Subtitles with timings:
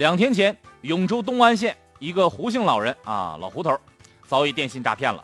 [0.00, 3.78] 两天前，永州东安县一个胡姓老人啊，老胡头，
[4.26, 5.22] 遭遇电信诈骗了，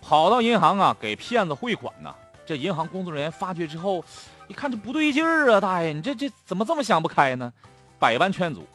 [0.00, 2.12] 跑到银行啊给骗子汇款呢。
[2.44, 4.04] 这银行工作人员发觉之后，
[4.48, 7.52] 一看这不对劲儿啊，大爷，你这这怎么这么想不开呢？
[8.00, 8.66] 百般劝阻，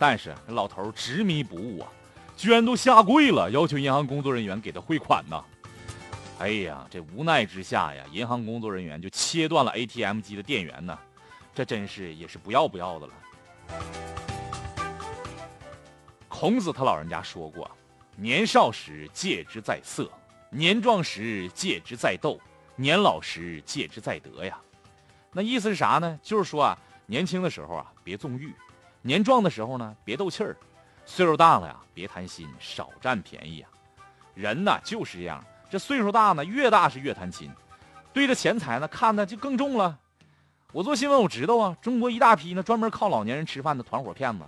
[0.00, 1.86] 但是老头执迷不悟啊，
[2.36, 5.44] 居然都下跪了，要求银行工作人员给他汇款呢。
[6.40, 10.98] 哎呀，这无奈之下呀，银行工作人员就切断了 ATM 机的电源呢。
[11.54, 13.12] 这真是也是不要不要的了。
[16.42, 17.70] 孔子他老人家说过
[18.18, 20.10] ：“年少时戒之在色，
[20.50, 22.36] 年壮时戒之在斗，
[22.74, 24.58] 年老时戒之在德呀。”
[25.30, 26.18] 那意思是啥呢？
[26.20, 28.52] 就是说啊，年轻的时候啊别纵欲，
[29.02, 30.56] 年壮的时候呢别斗气儿，
[31.04, 33.68] 岁数大了呀别贪心，少占便宜呀。
[34.34, 37.52] 人呢就是这样，这岁数大呢越大是越贪心，
[38.12, 39.96] 对着钱财呢看的就更重了。
[40.72, 44.44] 我做新闻我知道啊，中国一大批呢专门靠老年人吃饭的团伙骗子。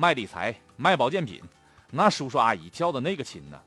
[0.00, 1.42] 卖理财、卖保健品，
[1.90, 3.60] 那叔叔阿姨叫的那个亲呢？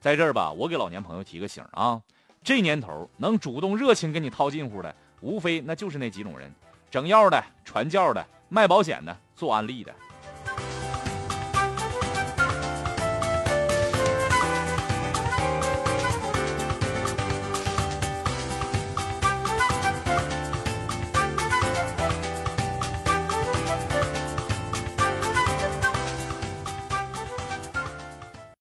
[0.00, 2.02] 在这儿吧，我给老年朋友提个醒啊，
[2.42, 6.52] 这年头能主动热情跟你套近乎的，无非那就是那几种人：
[6.90, 9.94] 整药的、传教的、卖保险的、做安利的。